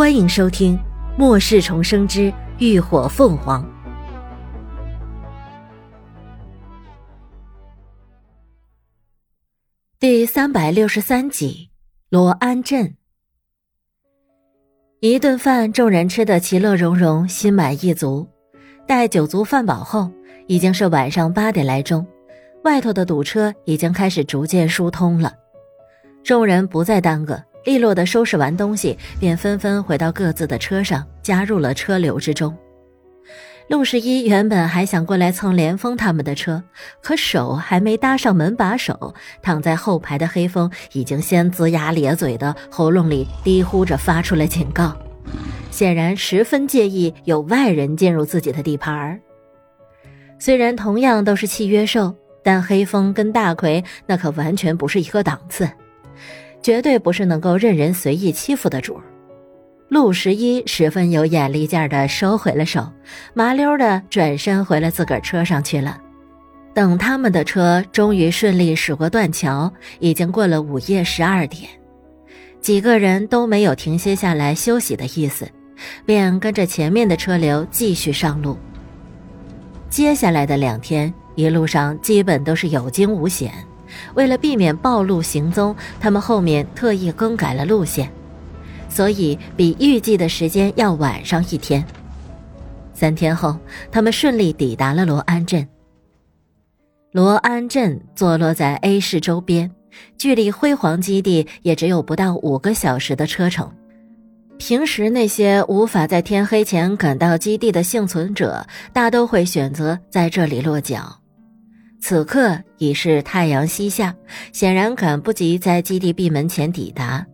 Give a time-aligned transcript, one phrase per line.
[0.00, 0.78] 欢迎收听
[1.18, 3.62] 《末世重生之浴火凤凰》
[9.98, 11.68] 第三百六十三集
[12.08, 12.86] 《罗安镇》。
[15.00, 18.26] 一顿饭，众人吃得其乐融融，心满意足。
[18.86, 20.10] 待酒足饭饱后，
[20.46, 22.06] 已经是晚上八点来钟，
[22.64, 25.34] 外头的堵车已经开始逐渐疏通了。
[26.24, 27.49] 众人不再耽搁。
[27.64, 32.56] 利落的收拾完东西，便纷纷回到各自的车上，加入了车流之中。
[33.68, 36.60] 陆十一原本还想过来蹭连峰他们的车，
[37.00, 44.96] 可手还没搭上门把手，躺在后排的黑风已经先龇牙咧嘴的，喉咙里低呼着发出了警告，
[45.70, 49.20] 显然十分介意有外人进入自己的地盘儿。
[50.40, 55.70] 虽然同样都是契约兽，但黑风跟大奎那可完全不是一个档次。
[56.62, 59.02] 绝对不是能够任人随意欺负的主儿。
[59.88, 62.92] 陆十一十分有眼力劲儿的收回了手，
[63.34, 66.00] 麻溜的转身回了自个儿车上去了。
[66.72, 71.68] 等他们的车终于顺利驶过断桥，已经过了午夜十二点，
[72.60, 75.48] 几个人都没有停歇下来休息的意思，
[76.06, 78.56] 便跟着前面的车流继续上路。
[79.88, 83.52] 接下来的两天，一路上基本都是有惊无险。
[84.14, 88.10] 为了避免暴露行踪，他们后面特意更改了路线，
[88.88, 91.84] 所以比预计的时间要晚上一天。
[92.92, 93.56] 三天后，
[93.90, 95.66] 他们顺利抵达了罗安镇。
[97.12, 99.70] 罗安镇坐落在 A 市周边，
[100.18, 103.72] 距离辉煌基地也只有不到五个小时的车程。
[104.58, 111.19] 平时那些无法在天黑前赶到基地的幸存者，大都会选择在这里落脚。
[112.00, 114.14] 此刻已是太阳西下，
[114.52, 117.24] 显然赶不及在基地闭门前抵达。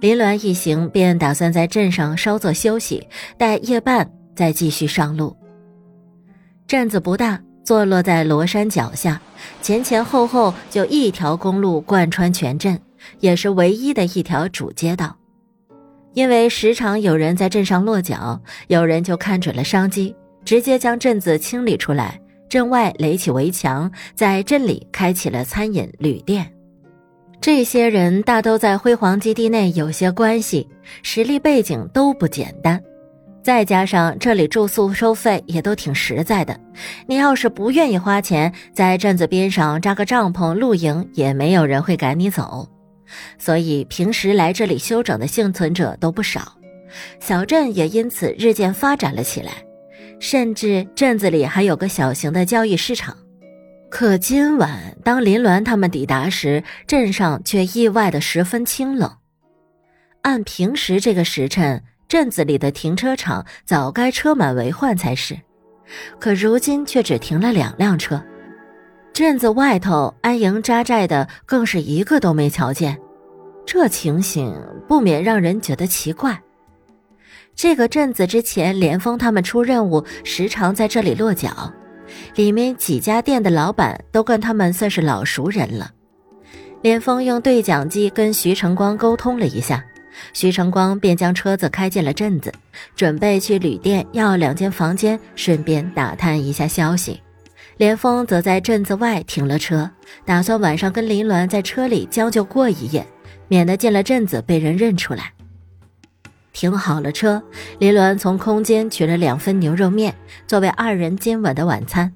[0.00, 3.06] 林鸾一行便打算在镇上稍作休息，
[3.38, 5.34] 待夜半再继续上路。
[6.66, 9.20] 镇子不大，坐落在罗山脚下，
[9.62, 12.78] 前前后后就一条公路贯穿全镇，
[13.20, 15.16] 也是唯一的一条主街道。
[16.12, 22.20] 因为时常有人在镇上落脚，有人就看准了商机，直接将镇子清理出来。
[22.54, 26.48] 镇外垒起围墙，在镇里开起了餐饮旅店。
[27.40, 30.68] 这些人大都在辉煌基地内有些关系，
[31.02, 32.80] 实力背景都不简单。
[33.42, 36.56] 再加上这里住宿收费也都挺实在的，
[37.08, 42.68] 你要是不愿意花钱，在镇子边上扎个帐篷露营，也没有人会赶你走。
[43.36, 46.52] 所以平时来这里休整的幸存者都不少，
[47.18, 49.54] 小镇也因此日渐发展了起来。
[50.18, 53.16] 甚至镇子里还有个小型的交易市场，
[53.90, 59.10] 可今晚当林鸾他们抵达时，镇上却意外的十分清冷。
[60.22, 65.38] 按平时这个时辰，镇子里的停车场早该车满为患才是，
[66.18, 68.22] 可如今却只停了两辆车。
[69.12, 72.98] 镇子外头安营扎寨的更是一个都没瞧见，
[73.66, 74.52] 这情形
[74.88, 76.40] 不免让人觉得奇怪。
[77.56, 81.72] 这个镇子之前，连峰他们出任务时常在这里落脚，
[82.34, 85.90] 里面几家店的老板都跟他们算是老熟人了。
[86.82, 89.82] 连峰用对讲机跟徐成光沟通了一下，
[90.32, 92.52] 徐成光便将车子开进了镇子，
[92.94, 97.20] 准备去旅店要两间房间，顺便打探一下消息。
[97.78, 99.90] 连峰则在镇子外停了车，
[100.24, 103.06] 打算晚上跟林鸾在车里将就过一夜，
[103.48, 105.32] 免得进了镇子被人认出来。
[106.64, 107.42] 停好了车，
[107.78, 110.14] 林鸾从空间取了两份牛肉面
[110.46, 112.10] 作为二人今晚的晚餐，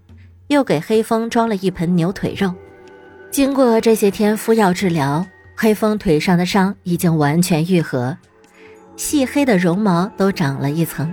[0.46, 2.54] 又给黑风装了一盆牛腿肉。
[3.30, 8.16] 经过这些天敷药治疗，黑风腿上的伤已经完全愈合，
[8.96, 11.12] 细黑的绒毛都长了一层，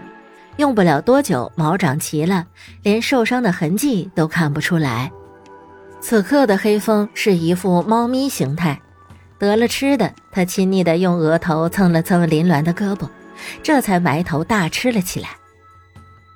[0.56, 2.46] 用不了多久毛长齐了，
[2.84, 5.12] 连受伤的痕迹都看不出来。
[6.00, 8.80] 此刻的黑风是一副猫咪形态。
[9.38, 13.10] 得了吃的，他亲昵地用额头蹭了蹭林鸾的胳膊，
[13.64, 15.30] 这才埋头大吃了起来。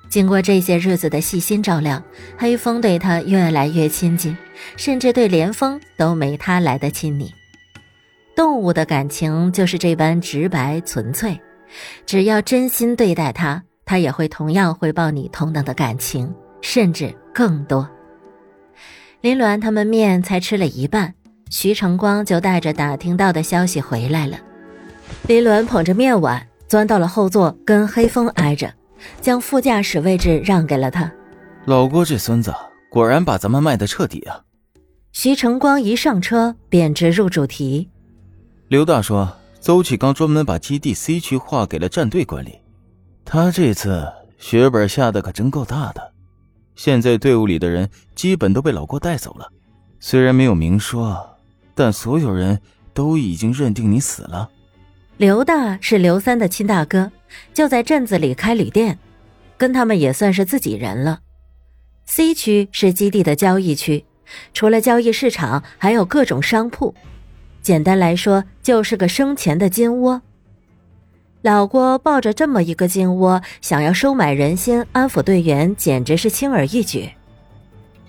[0.08, 2.02] 经过这些日子的细心照料，
[2.36, 4.36] 黑风对他越来越亲近，
[4.76, 7.32] 甚至对连峰都没他来的亲昵。
[8.34, 11.38] 动物的感情就是这般直白纯粹，
[12.06, 17.88] 只要真心对待它，它也会同样回报你同等的感情，甚至更多。
[19.20, 21.14] 林鸾他们面才吃了一半。
[21.50, 24.38] 徐成光就带着打听到的消息回来了。
[25.26, 28.72] 林鸾捧着面碗钻到了后座，跟黑风挨着，
[29.20, 31.12] 将副驾驶位置让给了他。
[31.64, 32.54] 老郭这孙子
[32.88, 34.40] 果然把咱们卖的彻底啊！
[35.10, 37.90] 徐成光一上车便直入主题
[38.70, 42.60] ：“刘大说，邹启刚专门把基地 C 区划给了战队管理。
[43.24, 44.06] 他这次
[44.38, 46.12] 血本下的可真够大的。
[46.76, 49.48] 现在队伍里的人基本都被老郭带走了，
[49.98, 51.36] 虽然没有明说，
[51.74, 52.60] 但所有人
[52.94, 54.48] 都已经认定你死了。
[55.20, 57.12] 刘大是刘三的亲大哥，
[57.52, 58.98] 就在镇子里开旅店，
[59.58, 61.20] 跟他们也算是自己人了。
[62.06, 64.06] C 区是基地的交易区，
[64.54, 66.94] 除了交易市场，还有各种商铺。
[67.60, 70.22] 简单来说，就是个生钱的金窝。
[71.42, 77.10] 老郭抱着这么一个金窝，想要收买人心、安抚队员，简直是轻而易举。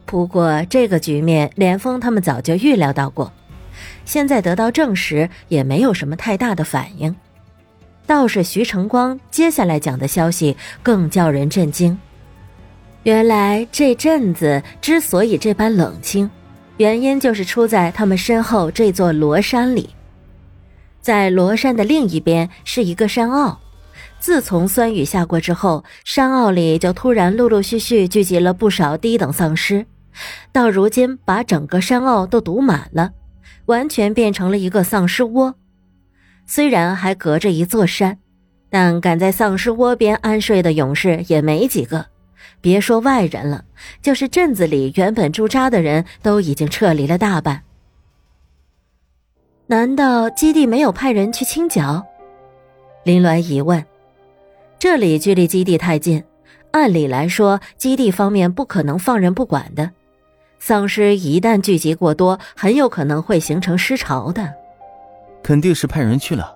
[0.05, 3.33] 不过，这个局面，连峰他们早就预料到过，
[4.05, 7.15] 现在得到证实，也没有什么太大的反应。
[8.05, 11.97] 倒是徐成光接下来讲的消息更叫人震惊。
[13.03, 16.29] 原来这阵子之所以这般冷清，
[16.77, 19.89] 原因就是出在他们身后这座罗山里。
[20.99, 23.57] 在罗山的另一边是一个山坳，
[24.19, 29.85] 自从酸雨下过之后，山坳里就突然陆陆续续聚集了不少低等丧尸，
[30.51, 33.11] 到如今把整个山坳都堵满了，
[33.65, 35.55] 完全变成了一个丧尸窝。
[36.45, 38.17] 虽然还隔着一座山，
[38.69, 42.07] 但敢在丧尸窝边安睡的勇士也没几个。
[42.59, 43.65] 别说外人了，
[44.01, 47.63] 就是镇子里原本驻扎的人都已经撤离了大半。
[49.67, 52.05] 难道基地没有派人去清剿？
[53.03, 53.83] 林鸾疑问。
[54.77, 56.23] 这里距离基地太近，
[56.71, 59.91] 按理来说，基地方面不可能放任不管的。
[60.63, 64.53] 丧尸一旦聚集过多，很有可能会形成尸潮的。
[65.41, 66.55] 肯定是派人去了。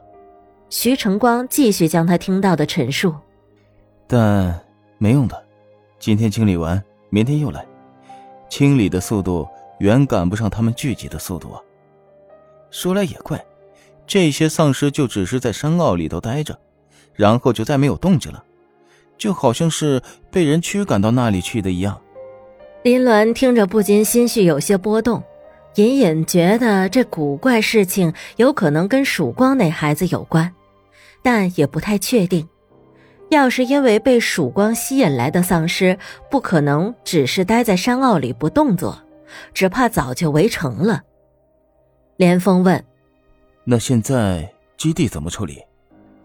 [0.70, 3.16] 徐成光继续将他听到的陈述。
[4.06, 4.64] 但
[5.00, 5.44] 没用的。
[5.98, 7.66] 今天清理完，明天又来，
[8.48, 9.48] 清理的速度
[9.80, 11.60] 远赶不上他们聚集的速度啊！
[12.70, 13.44] 说来也怪，
[14.06, 16.56] 这些丧尸就只是在山坳里头待着，
[17.16, 18.44] 然后就再没有动静了，
[19.18, 20.00] 就好像是
[20.30, 22.00] 被人驱赶到那里去的一样。
[22.86, 25.24] 林鸾听着不禁心绪有些波动，
[25.74, 30.54] 隐隐觉得这古怪事情有可能跟曙光那孩子有关，
[31.24, 32.48] 但也不太确定。
[33.32, 35.98] 要是因为被曙光吸引来的丧尸，
[36.30, 39.02] 不可能只是待在山坳里不动作，
[39.52, 41.02] 只怕早就围城了。
[42.18, 42.86] 连峰问
[43.66, 44.48] ：“那现在
[44.78, 45.60] 基地怎么处理？”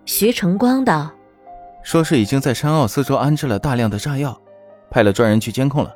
[0.04, 1.10] 徐成光道
[1.82, 4.38] ：“说是已经在山坳四周安置了大量的炸药，
[4.90, 5.94] 派了专人去监控了，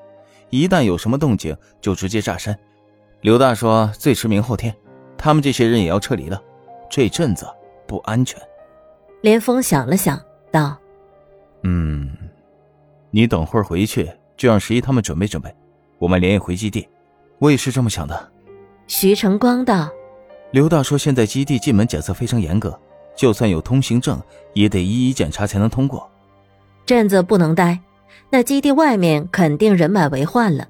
[0.55, 2.57] 一旦有什么动静就直接炸山。
[3.23, 4.73] 刘大说最迟明后天，
[5.19, 6.41] 他们这些人也要撤离了，
[6.89, 7.45] 这阵子
[7.89, 8.41] 不安全。”
[9.21, 10.21] 连峰想了想
[10.53, 10.77] 道。
[11.65, 12.09] 嗯，
[13.11, 15.53] 你等会儿回去就让十一他们准备准备，
[15.99, 16.89] 我们连夜回基地。
[17.41, 18.31] 我也是这么想的。
[18.87, 19.91] 徐成光道
[20.53, 22.79] ：“刘大说，现在基地进门检测非常严格，
[23.17, 24.23] 就算有通行证，
[24.53, 26.09] 也得一一检查才能通过。
[26.87, 27.81] 镇子不能待，
[28.31, 30.67] 那基地外面肯定人满为患了，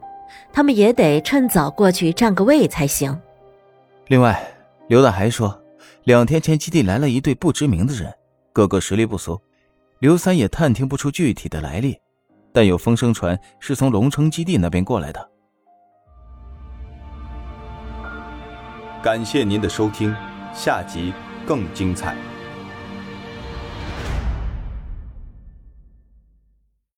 [0.53, 3.19] 他们也得趁早过去占个位才行。
[4.09, 4.43] 另外，
[4.89, 5.59] 刘大还说，
[6.05, 8.13] 两天前基地来了一队不知名的人，
[8.53, 9.41] 个个实力不俗。”
[10.01, 11.99] 刘三也探听不出具体的来历，
[12.53, 15.31] 但有风声传是从龙城基地那边过来的。
[19.03, 20.15] 感谢您的收听，
[20.53, 21.15] 下集
[21.47, 22.15] 更精彩。